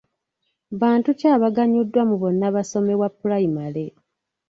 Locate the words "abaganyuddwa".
1.35-2.01